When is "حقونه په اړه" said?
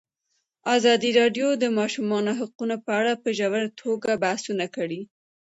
2.39-3.13